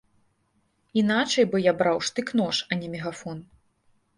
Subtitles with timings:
[1.01, 3.37] Іначай бы я браў штык-нож, а не мегафон.